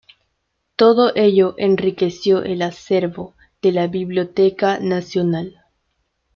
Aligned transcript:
Todo 0.77 1.13
ello 1.15 1.53
enriqueció 1.59 2.41
el 2.43 2.63
acervo 2.63 3.35
de 3.61 3.71
la 3.71 3.85
Biblioteca 3.85 4.79
Nacional. 4.79 5.61